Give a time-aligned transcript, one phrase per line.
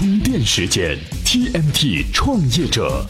[0.00, 3.04] 充电时间，TMT 创业者。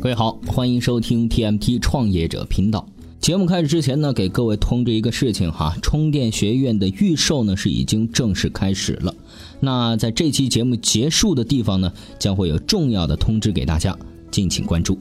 [0.00, 2.84] 各位好，欢迎收听 TMT 创业者频道。
[3.20, 9.14] 节目开始之前呢，给各位通知一个事情哈，充电学院的预售呢是已经正式开始了。
[9.60, 13.96] 那在这期节目结束的地方呢，将会有重要的通知给大家，
[14.32, 14.98] 敬请关注。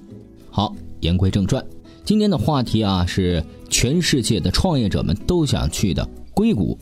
[0.52, 1.66] 好，言归正传，
[2.05, 6.77] 今天的话题啊是全世界的创业者们都想去的硅谷。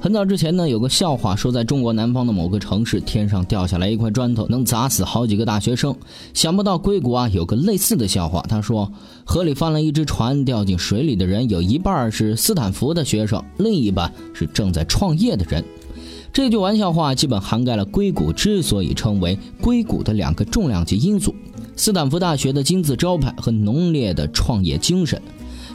[0.00, 5.92] 很早之前呢，有个笑话说，在中国南方的某个城市，天上掉下来一块砖头，能砸死好几个大学生。
[6.32, 8.40] 想不到硅谷啊，有个类似的笑话。
[8.48, 8.90] 他说，
[9.24, 15.64] 河里翻了一只船，掉进水里的人有一半是斯坦福的学生，另一半是正在创业的人。
[16.32, 21.34] 这句玩笑话基本涵盖了硅谷之所以称为硅谷的两个重量级因素：
[21.74, 25.20] 斯坦福大学的金字招牌和浓烈的创业精神。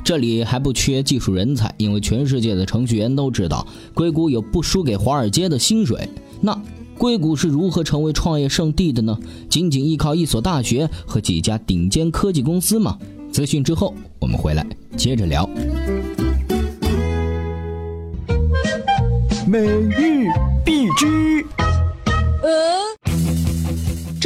[0.04, 6.10] 这里还不缺技术人才，因为全世界的程序员都知道，硅谷有不输给华尔街的薪水。
[6.42, 6.62] 那
[6.98, 9.18] 硅谷是如何成为创业圣地的呢？
[9.50, 12.98] 仅仅依靠一所大学和几家顶尖科技公司吗？
[13.32, 15.50] 资讯之后我们回来接着聊。
[19.48, 20.28] 每日
[20.66, 21.44] 必知。
[22.42, 22.73] 智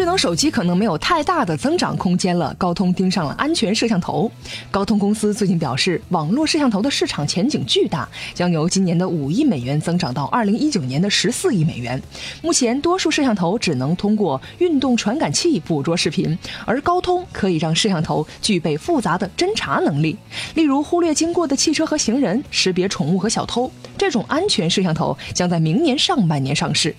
[0.07, 2.55] 能手机可能没有太大的增长空间了。
[2.57, 4.31] 高通盯上了安全摄像头。
[4.71, 12.01] 高通公司最近表示，网络摄像头的市场前景巨大，将由今年的五亿美元增长到二零一九年的十四亿美元。
[12.41, 20.17] 目前，多数摄像头只能通过运动传感器捕捉视频，而高通可以让摄像头具备复杂的侦查能力，
[20.55, 23.69] 例如忽略经过的汽车和行人，识别宠物和小偷。
[23.97, 26.95] 这种安全摄像头将在明年上半年上市。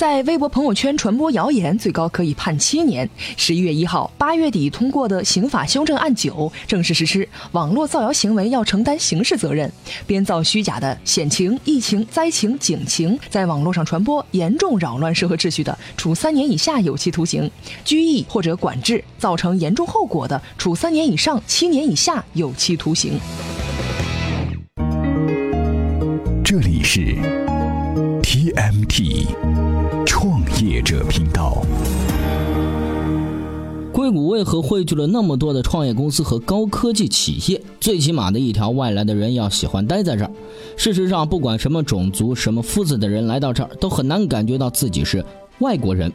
[0.00, 3.06] 在微博朋友圈传播谣言，最高可以判七年。
[3.36, 9.70] 十一月一号，八月底通过的刑法修正案九正式实施，网络造谣行为要承担刑事责任。
[10.06, 17.50] 编造虚假的险情、疫情、灾情、警情，在网络上传播，严重扰乱社会秩序的，处三年以下有期徒刑、
[17.84, 23.20] 拘役或者管制；造成严重后果的，处三年以上七年以下有期徒刑。
[26.42, 27.18] 这里是
[28.50, 29.26] TMT
[30.04, 31.62] 创业者频道。
[33.92, 37.62] 硅谷为何汇聚了那么多的创业公司和高科技企业？
[37.78, 40.30] 最起码的一条，外来的人要喜欢待在这儿。
[40.76, 45.24] 事实上，不管什么种族、什么肤色的人来到这儿，都很难感觉到自己是
[45.60, 46.12] 外国人。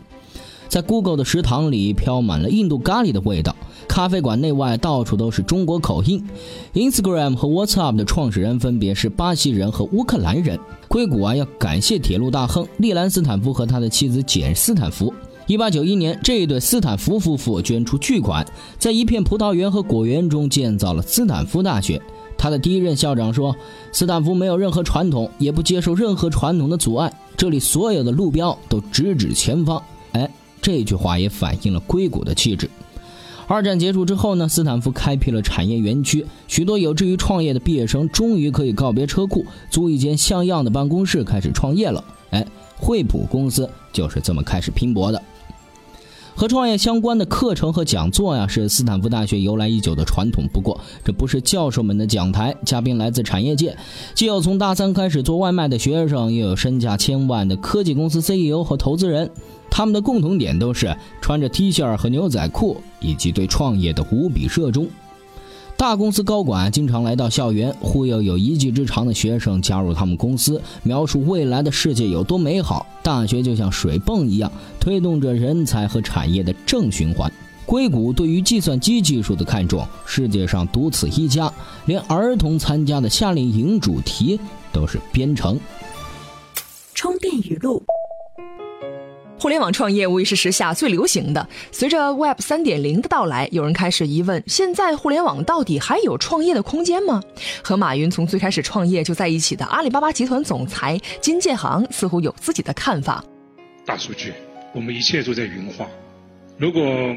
[0.68, 3.56] 在 Google 的食堂里飘满了印度咖喱的味道，
[3.88, 6.24] 咖啡馆内外到处都是中国口音。
[6.74, 10.60] Instagram 和 WhatsApp 的创始人分别是巴西人和乌克兰人。
[10.88, 15.14] 硅谷啊，要感谢铁路大亨利兰斯坦福和他的妻子简斯坦福。
[15.48, 18.46] 一八九一年，这一对斯坦福夫妇捐出巨款，
[18.80, 22.02] 在一片葡萄园和果园中建造了斯坦福大学。
[22.38, 23.56] 他的第一任校长说
[23.94, 27.14] ：“斯坦福没有任何传统，也不接受任何传统的阻碍。
[27.38, 29.82] 这里所有的路标都直指前方。”
[30.14, 30.30] 哎。
[30.66, 32.68] 这句话也反映了硅谷的气质。
[33.46, 42.04] 二战结束之后呢，斯坦福开辟了产业园区，许多有志于创业的毕业生终于可以告别车库，租一间像样的办公室开始创业了。
[42.32, 42.44] 哎，
[42.78, 45.22] 惠普公司就是这么开始拼搏的。
[46.38, 50.44] 和创业相关的课程和讲座呀，是斯坦福大学由来已久的传统。
[50.52, 53.78] 不过，这不是教授们的讲台，嘉宾来自产业界，
[54.14, 59.32] 既有从大三开始做外卖的学生，又有身价千万的科技公司 CEO 和投资人。
[59.72, 64.88] 他们的共同点都是穿着 T 恤和牛仔裤，以及对创业的无比热衷。
[65.78, 72.88] 大公司高管经常来到校园，忽悠有一技之长的学生加入他们公司，描述未来的世界有多美好。
[73.04, 77.32] 大学就像水泵一样，推动着人才和产业的正循环。
[77.66, 81.52] 硅谷对于计算机技术的看重，世界上独此一家，
[81.86, 84.40] 连儿童参加的夏令营主题
[84.72, 85.60] 都是编程。
[86.94, 87.84] 充电语录。
[89.46, 91.48] 互联网创业无疑是时下最流行的。
[91.72, 97.22] 随着 Web 三点零的到来，有人开始疑问：现在互联网到底还有创业的空间吗？
[97.64, 103.24] 和马云从最开始创业就在一起的阿里巴巴集团总裁金建行似乎有自己的看法。
[103.86, 104.34] 大数据，
[104.74, 105.86] 我们一切都在云化。
[106.58, 107.16] 如果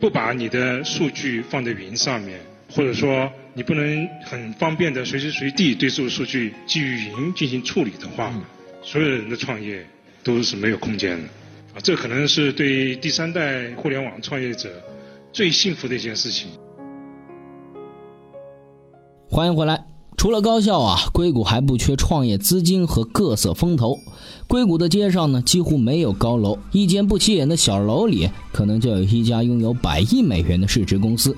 [0.00, 2.40] 不把你的数据放在云上面，
[2.74, 8.32] 或者说你不能很方便的随时随地对这个数据基于云进行处理的话，
[8.82, 9.86] 所有人的创业
[10.24, 11.28] 都是没有空间的。
[11.82, 14.68] 这可能是对第三代互联网创业者
[15.32, 16.48] 最幸福的一件事情。
[19.28, 19.86] 欢迎回来。
[20.16, 23.98] 除了高校啊，硅谷还不缺创业资金和各色风投。
[24.48, 31.36] 硅谷的街上呢，几乎没有高楼，一间不起眼的小楼里，可能就有一家拥有百亿美元的市值公司。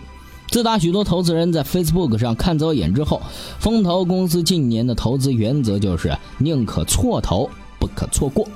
[0.49, 3.21] 自打许多投资人在 Facebook 上看走眼之后，
[3.59, 7.51] 风投公司近年的投资原则就是宁可错投，
[7.81, 8.49] 不可错过。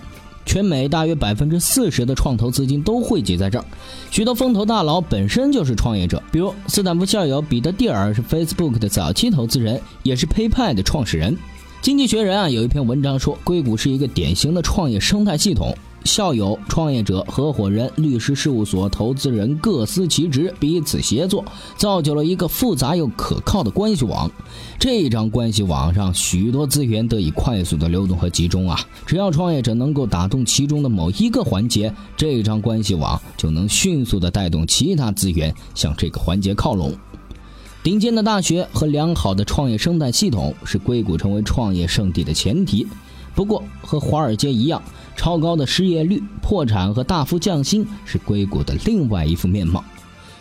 [0.52, 3.64] 全美大约百分之四十的创投资金都汇集在这儿，
[4.10, 11.34] 许多风投大佬本身就是创业者，比如斯坦福校友彼得蒂尔是 Facebook 的早期投资人，也是 PayPal 的创始人。
[11.80, 15.74] 经济学人啊有一篇文章说，硅谷是一个典型的创业生态系统。
[16.04, 21.44] 校友、创业者、合伙人、律师事务所、投资人各司其职，彼此协作，
[21.76, 24.30] 造就了一个复杂又可靠的关系网。
[24.78, 28.78] 这一张关系网上，许多资源得以快速的流动和集中啊！
[29.06, 36.92] 只要创业者能够打动其中的某一个环节，这张关系网就能迅速的带动其他资源向这个环节靠拢。
[37.82, 42.86] 顶尖的大学和良好的创业生态系统是硅谷成为创业圣地的前提。
[43.34, 44.82] 不过，和华尔街一样。
[45.14, 49.84] 超高的失业率、破产和大幅降薪是硅谷的另外一副面貌。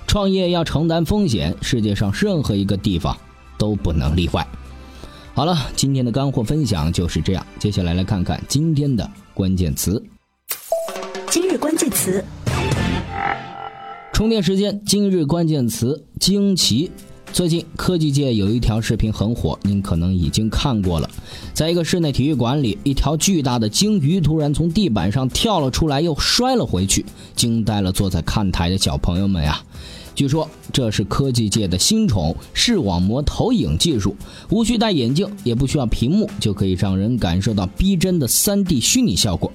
[0.08, 3.16] 创业要承担风险，世界上任何一个地方
[3.58, 4.48] 都不能例外。
[5.34, 7.46] 好了，今天的干货分享就是这样。
[7.60, 10.04] 接下来来看看今天的关键词。
[11.30, 12.24] 今日关键词：
[14.12, 14.82] 充电时间。
[14.86, 16.92] 今日关键词：惊奇。
[17.33, 21.10] 最近科技界有一条视频很火，您可能已经看过了。
[21.54, 29.63] 在一个室内体育馆里，一条巨大的鲸鱼突然从地板上跳了出来，又摔了回去，惊呆了坐在看台的小朋友们呀！
[30.13, 34.13] 据说这是科技界的新宠——视网膜投影技术，
[34.50, 39.50] 无需戴眼镜，也不需要屏幕，就可以让人感受到逼真的 3D 虚拟效果。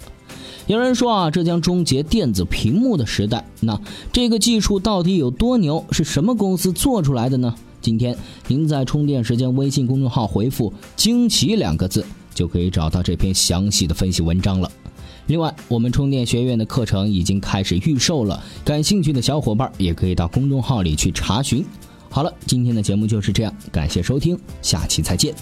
[0.66, 3.44] 有人说啊，这将终结电子屏幕的时代。
[3.60, 3.80] 那
[4.12, 5.84] 这个技术到底有多牛？
[5.92, 7.54] 是什么公司做出来的呢？
[7.80, 8.16] 今天
[8.48, 12.04] 您在充电时间微信公众号回复“惊奇”两个字，
[12.34, 14.68] 就可以找到这篇详细的分析文章了。
[15.28, 21.64] 另外，我们充电学院的课程已经开始预售了，感兴趣的小伙伴也可以到公众号里去查询。
[22.10, 25.32] 好了，今天的节目就是这样，感谢收听，下期再见。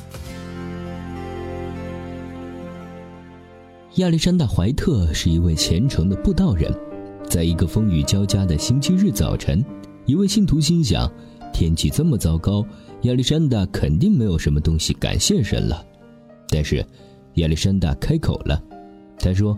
[3.97, 6.69] 亚历山大·怀特是一位虔诚的布道人，
[7.29, 9.65] 在一个风雨交加的星期日早晨，
[10.05, 11.09] 一位信徒心想。
[11.53, 12.67] 天气这么糟糕，
[13.03, 15.87] 亚历山大肯定没有什么东西感谢神了。
[16.49, 16.85] 但是，
[17.35, 18.61] 亚历山大开口了，
[19.17, 19.57] 他说：“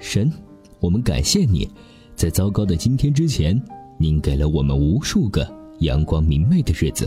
[0.00, 0.32] 神，
[0.80, 1.68] 我们感谢你，
[2.14, 3.62] 在糟糕的今天之前，
[3.98, 5.46] 您给了我们无数个
[5.80, 7.06] 阳光明媚的日子。”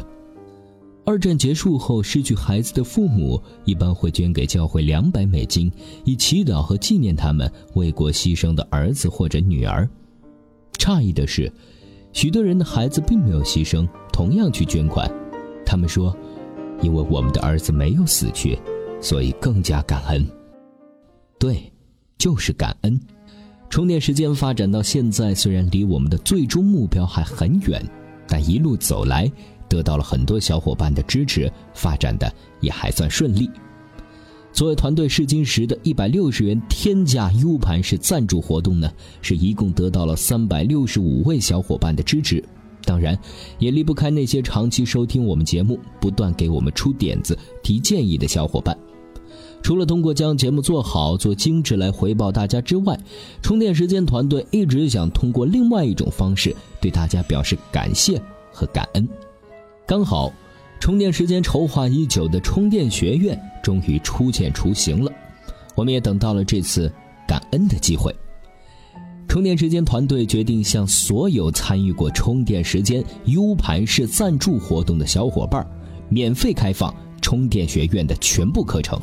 [1.05, 5.71] 二战结束后，失去孩子的父母一般会捐给教会两百美金，
[6.05, 9.89] 以祈祷和纪念他们为国牺牲的儿子或者女儿。
[10.77, 11.51] 诧异的是，
[12.13, 13.87] 许多人的孩子并没有牺牲。
[14.11, 15.09] 同样去捐款，
[15.65, 16.15] 他们说
[16.83, 18.59] ：“因为我们的儿子没有死去，
[18.99, 20.27] 所以更加感恩。”
[21.39, 21.71] 对，
[22.17, 22.99] 就是感恩。
[23.69, 27.81] 充电时间发展到现在，虽然离我们的最终目标还很远，
[28.27, 29.31] 但一路走来，
[29.69, 32.29] 得到了很多小伙伴的支持，发展的
[32.59, 33.49] 也还算顺利。
[34.51, 42.43] 作为团队试金石的一百六十元天价 U 盘式赞助活动呢，是一共得到了三百六十五位小伙伴的支持。
[42.83, 43.17] 当然，
[43.59, 48.75] 也离不开那些长期收听我们节目、不断给我们出点子、提建议的小伙伴。
[49.61, 52.99] 除了通过将节目做好、做精致来回报大家之外，
[53.43, 58.19] 充电时间团队一直想通过另外一种方式对大家表示感谢
[58.51, 59.07] 和感恩。
[59.89, 60.31] 刚好，
[60.79, 65.11] 充电时间筹划已久的充电学院终于初见雏形了，
[65.73, 66.93] 我们也等到了这次
[67.27, 68.15] 感恩的机会。
[69.27, 75.65] 充电时间团队决定向所有参与过充电时间 U 盘式赞助活动的小伙伴，
[76.07, 79.01] 免费开放充电学院的全部课程。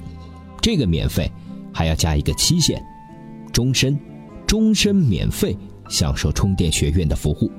[0.62, 1.28] 这个免费
[1.72, 2.80] 还要加一个期限，
[3.52, 3.98] 终身，
[4.46, 7.50] 终身免费享受充电学院的服务。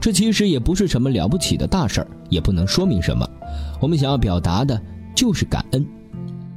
[0.00, 3.28] 这其实也不是什么了不起的大事儿，也不能说明什么。
[3.80, 4.80] 我们想要表达的
[5.14, 5.86] 就是感恩。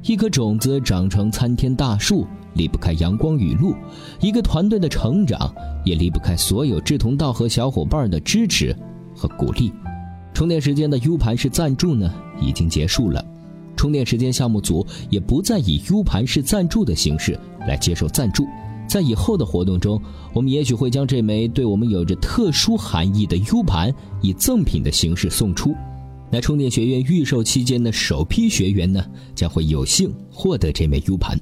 [0.04, 2.26] 一颗种子长成参天大树。
[2.56, 3.76] 离不开阳光雨露，
[4.20, 5.52] 一个团队的成长
[5.84, 8.76] 也离不开所有志同道合小伙伴的支持
[9.16, 9.74] 和鼓励。
[10.36, 13.26] 充电时间的 U 盘式赞助呢，已经结束了。
[13.76, 18.46] 充电时间项目组也不再以 U 盘式赞助的形式来接受赞助。
[18.94, 20.00] 在以后的活动中，
[20.36, 25.74] 我们也许会将这枚对我们有着特殊含义的 U 盘以赠品的形式送出。
[26.30, 31.36] 那充电学院预售期间的首批学员呢，将会有幸获得这枚 U 盘。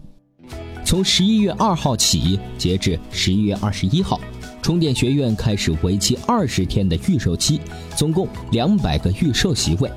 [0.85, 4.17] 从十一月二号起，截至十一月二十一号，
[4.61, 7.59] 充电学院开始为期二十天的预售期，
[7.97, 9.91] 总共两百个预售席位。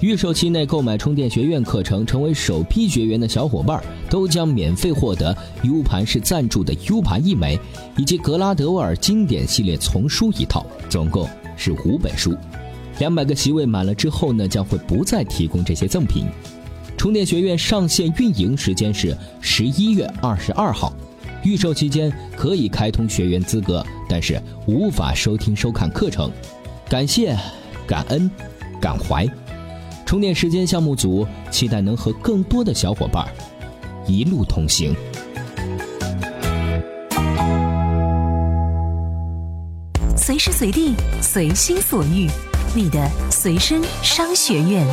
[0.00, 7.60] 预售期内购买充电学院课程成为首批学员的小伙伴，都将免费获得 U 盘式赞助的 U 盘一枚，
[7.98, 12.34] 以及格拉德沃尔经典系列丛书一套，总共是五本书。
[12.98, 16.24] 两百个席位满了之后呢，将会不再提供这些赠品。
[16.96, 20.94] 充电学院上线运营时间是十一月二十二号，
[21.44, 26.30] 预售期间可以开通学员资格，但是无法收听收看课程。
[26.88, 27.36] 感谢，
[27.86, 28.30] 感恩，
[28.80, 29.28] 感怀。
[30.10, 33.24] 充电时间项目组期待能和更多的小伙伴
[34.08, 34.92] 一路同行。
[40.16, 42.28] 随时随地，随心所欲，
[42.74, 44.84] 你的随身商学院。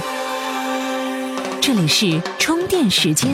[1.60, 3.34] 这里是充电时间。